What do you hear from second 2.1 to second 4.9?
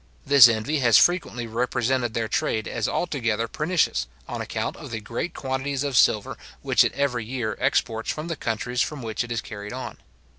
their trade as altogether pernicious, on account of